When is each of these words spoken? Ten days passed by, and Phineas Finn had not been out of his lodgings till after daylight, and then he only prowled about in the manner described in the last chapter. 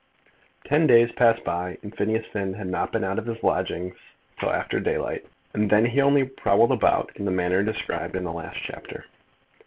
Ten 0.63 0.87
days 0.87 1.11
passed 1.11 1.43
by, 1.43 1.77
and 1.83 1.95
Phineas 1.95 2.25
Finn 2.33 2.53
had 2.55 2.65
not 2.65 2.91
been 2.91 3.03
out 3.03 3.19
of 3.19 3.27
his 3.27 3.43
lodgings 3.43 3.93
till 4.39 4.49
after 4.49 4.79
daylight, 4.79 5.27
and 5.53 5.69
then 5.69 5.85
he 5.85 6.01
only 6.01 6.25
prowled 6.25 6.71
about 6.71 7.15
in 7.17 7.25
the 7.25 7.29
manner 7.29 7.61
described 7.63 8.15
in 8.15 8.23
the 8.23 8.31
last 8.31 8.57
chapter. 8.63 9.05